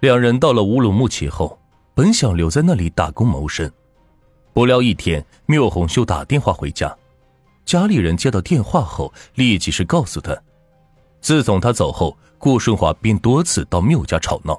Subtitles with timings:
[0.00, 1.58] 两人到了乌鲁木齐后，
[1.94, 3.70] 本想留在那里打工谋生，
[4.54, 6.96] 不料一天，缪红秀打电话回家，
[7.66, 10.34] 家里人接到电话后，立即是告诉他，
[11.20, 14.58] 自从他走后，顾顺华便多次到缪家吵闹，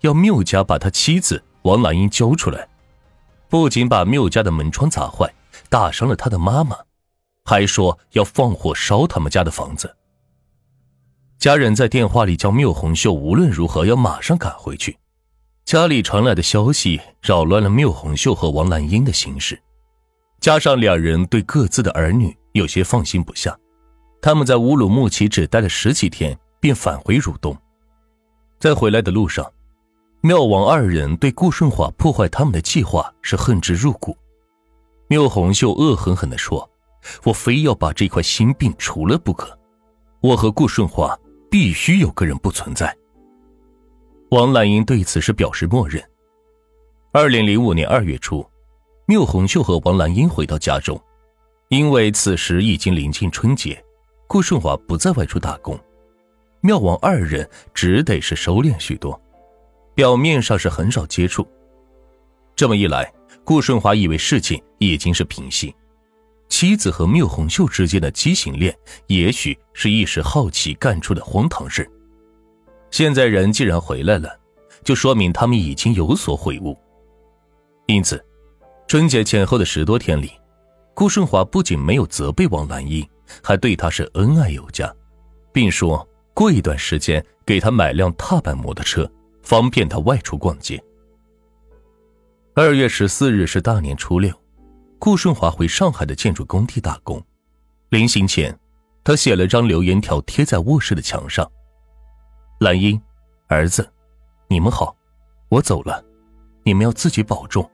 [0.00, 2.68] 要缪家把他妻子王兰英交出来，
[3.48, 5.32] 不仅把缪家的门窗砸坏，
[5.68, 6.76] 打伤了他的妈妈，
[7.44, 9.94] 还说要放火烧他们家的房子。
[11.42, 14.96] 家人在电话里叫缪红秀无论如何要马上赶回去。
[15.64, 19.60] 家里传来的消息扰乱了缪红秀和王兰英的心事，
[20.38, 23.58] 加上两人对各自的儿女有些放心不下，
[24.20, 27.56] 他们在乌鲁木齐只待了十几天，便返回汝东。
[28.60, 29.44] 在回来的路上，
[30.20, 34.16] 缪王二人对顾顺华破坏他们的计划是恨之入骨。
[35.08, 36.70] 缪红秀恶狠狠地说
[37.24, 39.58] ：“我非要把这块心病除了不可，
[40.20, 41.18] 我和顾顺华。”
[41.52, 42.96] 必须有个人不存在。
[44.30, 46.02] 王兰英对此是表示默认。
[47.12, 48.42] 二零零五年二月初，
[49.04, 50.98] 缪红秀和王兰英回到家中，
[51.68, 53.84] 因为此时已经临近春节，
[54.26, 55.78] 顾顺华不再外出打工，
[56.62, 59.20] 缪王二人只得是收敛许多，
[59.94, 61.46] 表面上是很少接触。
[62.56, 63.12] 这么一来，
[63.44, 65.74] 顾顺华以为事情已经是平息。
[66.52, 68.76] 妻子和缪红秀之间的畸形恋，
[69.06, 71.90] 也许是一时好奇干出的荒唐事。
[72.90, 74.38] 现在人既然回来了，
[74.84, 76.76] 就说明他们已经有所悔悟。
[77.86, 78.22] 因此，
[78.86, 80.30] 春节前后的十多天里，
[80.92, 83.02] 顾顺华不仅没有责备王兰英，
[83.42, 84.94] 还对她是恩爱有加，
[85.54, 89.10] 并说过一段时间给她买辆踏板摩托车，
[89.42, 90.78] 方便她外出逛街。
[92.54, 94.30] 二月十四日是大年初六。
[95.04, 97.20] 顾顺华回上海的建筑工地打工，
[97.88, 98.56] 临行前，
[99.02, 101.50] 他写了张留言条贴在卧室的墙上
[102.62, 103.02] ：“兰英，
[103.48, 103.92] 儿子，
[104.46, 104.96] 你们好，
[105.48, 106.00] 我走了，
[106.62, 107.68] 你们要自己保重。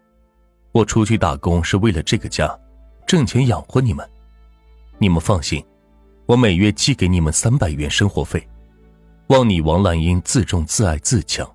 [0.72, 2.58] 我出去打工是为了这个家，
[3.06, 4.10] 挣钱养活你们。
[4.96, 5.62] 你们放心，
[6.24, 8.42] 我每月寄给你们三百元生活费。
[9.26, 11.46] 望你王兰英自重自爱自强，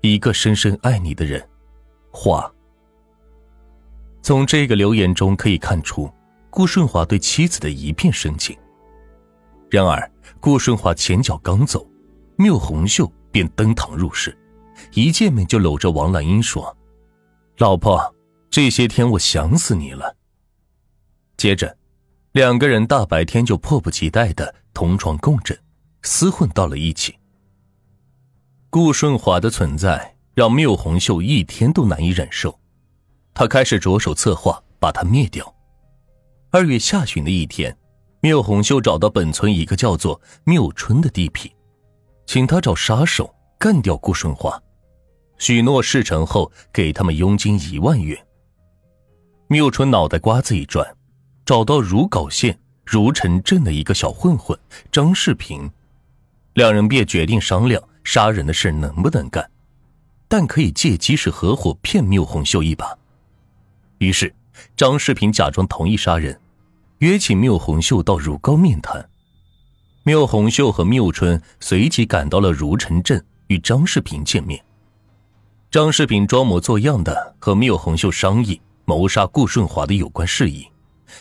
[0.00, 1.48] 一个深深爱你的人，
[2.10, 2.52] 华。”
[4.24, 6.10] 从这个留言中可以看出，
[6.48, 8.56] 顾顺华对妻子的一片深情。
[9.70, 11.86] 然而，顾顺华前脚刚走，
[12.38, 14.34] 缪红秀便登堂入室，
[14.94, 16.74] 一见面就搂着王兰英说
[17.58, 18.14] ：“老婆，
[18.48, 20.16] 这些天我想死你了。”
[21.36, 21.76] 接着，
[22.32, 25.54] 两个人大白天就迫不及待的同床共枕，
[26.02, 27.14] 厮混到了一起。
[28.70, 32.58] 顾顺华的存在让缪红秀一天都难以忍受。
[33.34, 35.52] 他开始着手策划把他灭掉。
[36.50, 37.76] 二月下旬的一天，
[38.20, 41.50] 缪红秀找到本村一个叫做缪春的地痞，
[42.26, 44.62] 请他找杀手干掉顾顺华，
[45.36, 48.16] 许诺事成后给他们佣金一万元。
[49.48, 50.96] 缪春脑袋瓜子一转，
[51.44, 54.56] 找到如皋县如城镇的一个小混混
[54.92, 55.68] 张世平，
[56.54, 59.50] 两人便决定商量杀人的事能不能干，
[60.28, 62.96] 但可以借机是合伙骗缪红秀一把。
[64.04, 64.32] 于是，
[64.76, 66.38] 张世平假装同意杀人，
[66.98, 69.08] 约请缪红秀到汝高面谈。
[70.02, 74.62] 缪红秀和缪春随即赶到了如城镇，与张世平见面。
[75.70, 80.68] 张世平装模作样的和缪红秀商议谋杀顾顺华的有关事宜，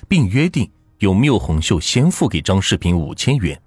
[0.08, 3.60] 并约定由缪红秀先付给张世平五千元，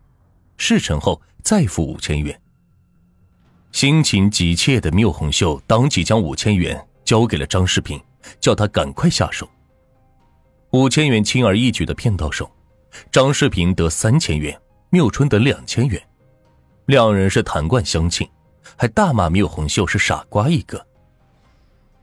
[0.58, 2.38] 事成后再付五千元。
[3.72, 7.98] 心情急切的缪红秀当即将五千元交给了张世平。
[8.40, 9.48] 叫他赶快下手。
[10.72, 12.50] 五千元轻而易举的骗到手，
[13.10, 14.58] 张世平得三千元，
[14.90, 16.02] 缪春得两千元，
[16.86, 18.28] 两人是谈惯相庆，
[18.76, 20.84] 还大骂缪红秀是傻瓜一个。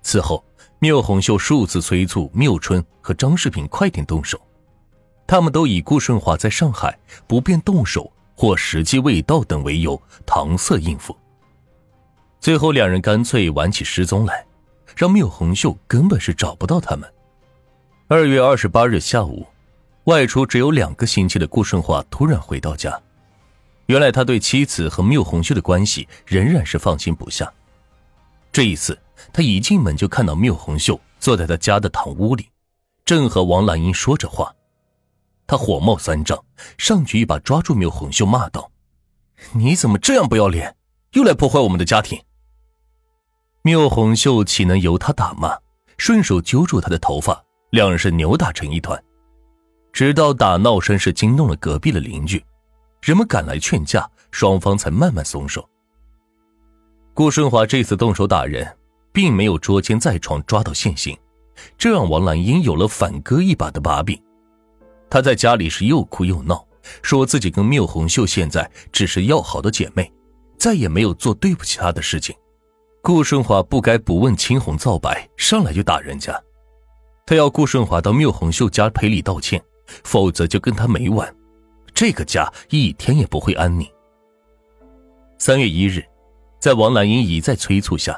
[0.01, 0.43] 此后，
[0.79, 4.39] 缪红秀数次催促缪春和张世平快点动手，
[5.27, 6.97] 他们都以顾顺华在上海
[7.27, 11.15] 不便动手或时机未到等为由搪塞应付。
[12.39, 14.45] 最后，两人干脆玩起失踪来。
[14.95, 17.11] 让缪红秀根本是找不到他们。
[18.07, 19.45] 二月二十八日下午，
[20.05, 22.99] 外出只有两个星期的顾顺华突然回到家。
[23.87, 27.51] 原来他对妻子和缪红秀的关系仍然是放心不下。
[28.51, 28.97] 这一次，
[29.31, 32.49] 他一进门就看到缪红秀坐在他家的堂屋里，
[33.03, 34.53] 正和王兰英说着话。
[35.45, 36.41] 他火冒三丈，
[36.77, 38.71] 上去一把抓住缪红秀，骂道
[39.53, 40.75] ：“你怎么这样不要脸，
[41.11, 42.21] 又来破坏我们的家庭！”
[43.65, 45.57] 缪红秀岂能由他打骂？
[45.97, 49.01] 顺手揪住他的头发，两人是扭打成一团，
[49.93, 52.43] 直到打闹声是惊动了隔壁的邻居，
[53.01, 55.65] 人们赶来劝架，双方才慢慢松手。
[57.13, 58.67] 顾顺华这次动手打人，
[59.13, 61.17] 并没有捉奸在床抓到现行，
[61.77, 64.21] 这让王兰英有了反戈一把的把柄。
[65.09, 66.67] 她在家里是又哭又闹，
[67.01, 70.11] 说自己跟缪红秀现在只是要好的姐妹，
[70.57, 72.35] 再也没有做对不起她的事情。
[73.05, 76.41] 顾顺华不该不问青红皂白，上来就打人家。
[77.25, 79.61] 他要顾顺华到缪红秀家赔礼道歉，
[80.05, 81.35] 否则就跟他没完。
[81.93, 83.85] 这个家一天也不会安宁。
[85.37, 86.01] 三月一日，
[86.61, 88.17] 在王兰英一再催促下，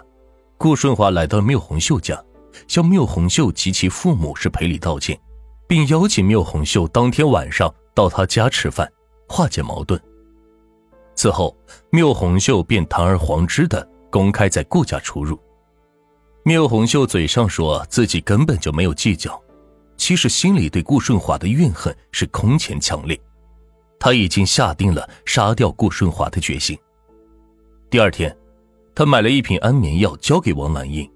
[0.56, 2.24] 顾顺华来到缪红秀家，
[2.68, 5.20] 向缪红秀及其父母是赔礼道歉，
[5.68, 8.88] 并邀请缪红秀当天晚上到他家吃饭，
[9.28, 10.00] 化解矛盾。
[11.16, 11.58] 此后，
[11.90, 15.40] 缪红秀便堂而皇之的公开在顾家出入。
[16.44, 19.42] 缪红秀嘴上说自己根本就没有计较，
[19.98, 23.19] 其实心里对顾顺华的怨恨是空前强烈。
[24.00, 26.78] 他已经下定了杀掉顾顺华的决心。
[27.90, 28.36] 第二天，
[28.94, 31.10] 他买了一瓶安眠药交给王兰英，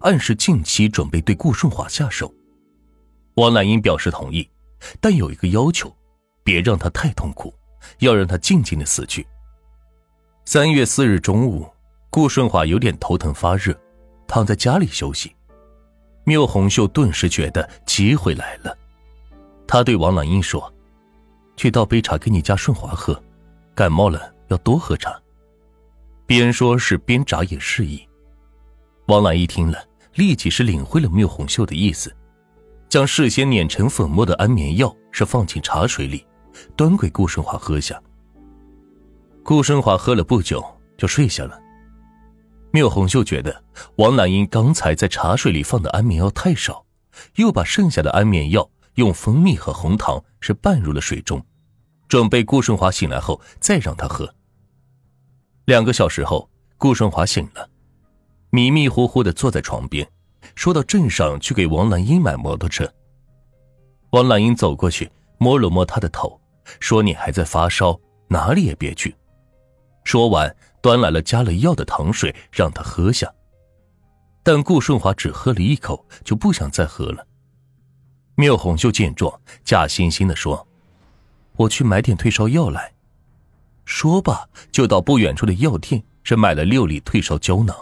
[0.00, 2.30] 暗示近期准备对顾顺华下手。
[3.36, 4.46] 王兰英表示同意，
[5.00, 5.90] 但有一个要求：
[6.42, 7.54] 别让他太痛苦，
[8.00, 9.26] 要让他静静的死去。
[10.44, 11.66] 三月四日中午，
[12.14, 13.76] 顾顺华有点头疼发热，
[14.28, 15.34] 躺在家里休息。
[16.22, 18.78] 缪红秀顿时觉得机会来了，
[19.66, 20.72] 他对王兰英说。
[21.56, 23.20] 去倒杯茶给你家顺华喝，
[23.74, 25.20] 感冒了要多喝茶。
[26.24, 28.00] 边说是边眨眼示意。
[29.08, 29.84] 王兰一听了，
[30.14, 32.14] 立即是领会了缪红秀的意思，
[32.88, 36.24] 将事先碾成粉末的安眠药是放进茶水里，
[36.76, 38.00] 端给顾顺华喝下。
[39.42, 40.64] 顾顺华喝了不久
[40.96, 41.60] 就睡下了。
[42.74, 43.62] 缪红秀觉得
[43.98, 46.84] 王兰英刚才在茶水里放的安眠药太少，
[47.36, 48.68] 又把剩下的安眠药。
[48.96, 51.40] 用蜂蜜和红糖是拌入了水中，
[52.08, 54.34] 准备顾顺华醒来后再让他喝。
[55.66, 57.68] 两个小时后，顾顺华醒了，
[58.50, 60.08] 迷迷糊糊的坐在床边，
[60.56, 62.92] 说到镇上去给王兰英买摩托车。
[64.10, 66.40] 王兰英走过去摸了摸他的头，
[66.80, 69.14] 说：“你还在发烧，哪里也别去。”
[70.02, 70.54] 说完，
[70.84, 73.32] 端来了加了药的糖水让他喝下，
[74.42, 77.26] 但顾顺华只喝了一口就不想再喝了。
[78.34, 79.32] 缪红秀见状，
[79.64, 80.68] 假惺惺的说
[81.56, 82.92] ：“我去买点退烧药来。”
[83.86, 87.74] 说罢，就到不远处的药店，是买了六粒退烧胶囊，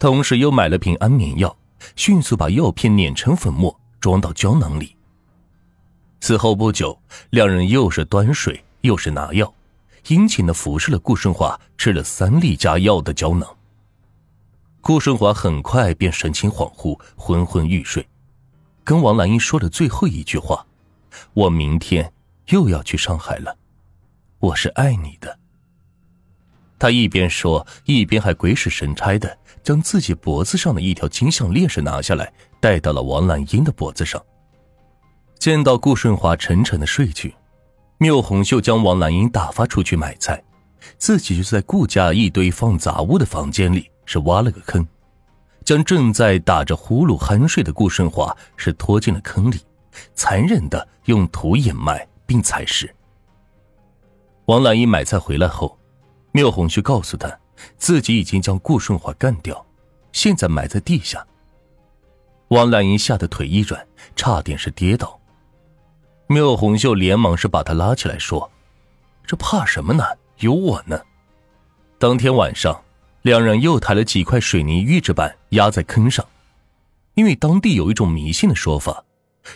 [0.00, 1.56] 同时又买了瓶安眠药，
[1.94, 4.96] 迅速把药片碾成粉末，装到胶囊里。
[6.20, 7.00] 此后不久，
[7.30, 9.54] 两人又是端水，又是拿药，
[10.08, 13.48] 殷勤的服侍了顾顺华吃了三粒加药的胶囊。
[14.80, 18.06] 顾顺华很快便神情恍惚，昏昏欲睡。
[18.82, 20.66] 跟王兰英说了最后一句话
[21.32, 22.12] ：“我明天
[22.48, 23.56] 又要去上海了，
[24.38, 25.38] 我是爱你的。”
[26.78, 32.30] 他一边说，一边还鬼使神差的将自己脖子上的一条金项链是拿下来，
[32.60, 34.22] 戴到了王兰英的脖子上。
[35.38, 37.34] 见到顾顺华沉沉的睡去，
[37.98, 40.42] 缪红秀将王兰英打发出去买菜，
[40.98, 44.86] 自己就在顾家一堆放杂物的房间里是挖了个坑。
[45.64, 49.58] 将正在打着呼噜酣睡的顾顺华是拖进了坑里，
[50.14, 52.94] 残忍的用土掩埋并踩实。
[54.44, 55.78] 王兰英买菜回来后，
[56.32, 57.34] 缪红秀告诉他，
[57.78, 59.64] 自己已经将顾顺华干掉，
[60.12, 61.26] 现在埋在地下。
[62.48, 65.18] 王兰英吓得腿一软，差点是跌倒。
[66.26, 68.50] 缪红秀连忙是把他拉起来说
[69.26, 70.04] ：“这怕什么呢？
[70.38, 71.00] 有我呢。”
[71.98, 72.80] 当天晚上。
[73.24, 76.22] 两人又抬了几块水泥预制板压在坑上，
[77.14, 79.02] 因为当地有一种迷信的说法：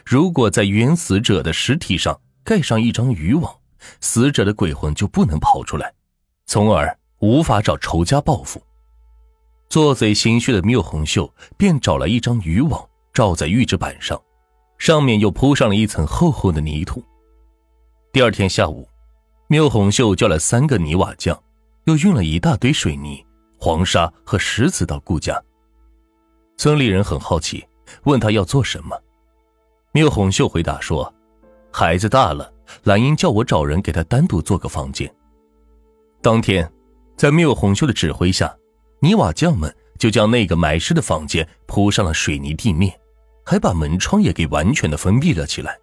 [0.06, 3.54] 如果在冤死者的尸体上盖上一张渔网，
[4.00, 5.92] 死者的鬼魂就不能跑出来，
[6.46, 8.58] 从而无法找仇家报复。
[9.68, 14.18] 做贼心虚的缪红秀便找来一张渔网罩在预制板上，
[14.78, 17.02] 上面又铺上了一层厚厚的泥土。
[18.12, 18.88] 第二天下午，
[19.48, 21.38] 缪红秀叫了三个泥瓦匠，
[21.84, 23.22] 又运了一大堆水泥。
[23.60, 25.42] 黄沙和石子到顾家，
[26.56, 27.66] 村里人很好奇，
[28.04, 28.96] 问他要做什么。
[29.90, 31.12] 缪红秀回答说
[31.72, 32.52] ：“孩子大了，
[32.84, 35.12] 兰英叫我找人给他单独做个房间。”
[36.22, 36.70] 当天，
[37.16, 38.56] 在缪红秀的指挥下，
[39.00, 42.96] 泥瓦匠们就将那个埋尸的房间铺上了水泥地面，
[43.48, 45.78] 还把门窗也给完全的封闭了起来。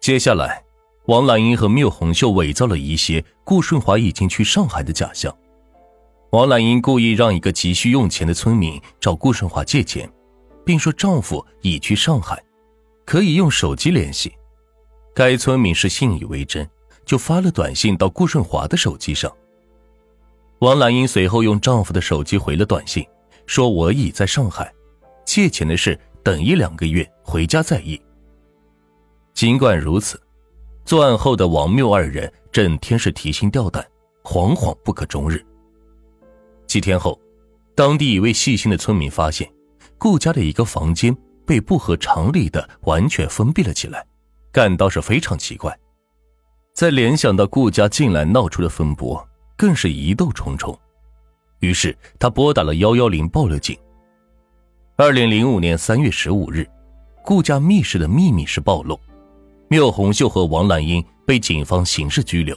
[0.00, 0.62] 接下来，
[1.06, 5.34] 王兰英和缪红秀伪造了一些顾顺华已经去上海的假象。
[6.32, 10.06] 王兰英故意让一个急需用钱的村民找顾顺华借钱，
[10.62, 12.38] 并说丈夫已去上海，
[13.06, 14.34] 可以用手机联系。
[15.14, 16.68] 该村民是信以为真，
[17.06, 19.34] 就发了短信到顾顺华的手机上。
[20.58, 23.02] 王兰英随后用丈夫的手机回了短信，
[23.46, 24.70] 说：“我已在上海，
[25.24, 28.00] 借钱的事等一两个月回家再议。”
[29.34, 30.20] 尽管如此，
[30.84, 33.84] 作案后的王谬二人整天是提心吊胆，
[34.22, 35.44] 惶惶不可终日。
[36.66, 37.20] 几天后，
[37.74, 39.48] 当地一位细心的村民发现，
[39.98, 44.06] 顾家的一个房间被不合常理的完全封闭了起来，
[44.50, 45.76] 感到是非常奇怪。
[46.72, 49.24] 再联想到顾家近来闹出的风波，
[49.56, 50.76] 更是疑窦重重。
[51.60, 53.76] 于是他拨打了幺幺零报了警。
[54.96, 56.64] 二零零五年三月十五日，
[57.24, 58.96] 顾家密室的秘密是暴露，
[59.66, 62.56] 缪红秀和王兰英被警方刑事拘留。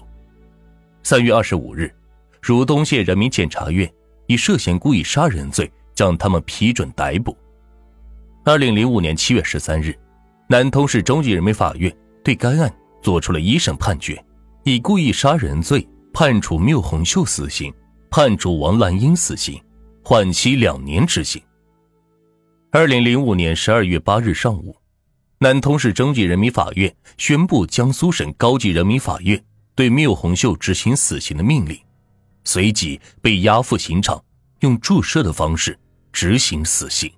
[1.01, 1.91] 三月二十五日，
[2.39, 3.91] 汝东县人民检察院
[4.27, 7.35] 以涉嫌故意杀人罪将他们批准逮捕。
[8.45, 9.97] 二零零五年七月十三日，
[10.47, 11.91] 南通市中级人民法院
[12.23, 12.71] 对该案。
[13.01, 14.23] 做出了一审判决，
[14.63, 17.73] 以故意杀人罪判处缪红秀死刑，
[18.09, 19.59] 判处王兰英死刑，
[20.03, 21.41] 缓期两年执行。
[22.77, 24.77] 二零零五年十二月八日上午，
[25.39, 29.43] 南通市中级人民法院宣布江苏省高级人民法院
[29.73, 31.75] 对缪红秀执行死刑的命令，
[32.43, 34.23] 随即被押赴刑场，
[34.59, 35.75] 用注射的方式
[36.13, 37.11] 执行死刑。